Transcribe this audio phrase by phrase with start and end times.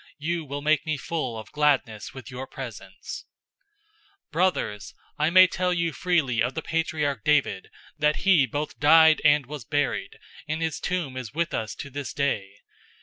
[0.17, 3.27] You will make me full of gladness with your presence.'{Psalm
[4.33, 8.47] 16:8 11} 002:029 "Brothers, I may tell you freely of the patriarch David, that he
[8.47, 10.17] both died and was buried,
[10.47, 12.49] and his tomb is with us to this day.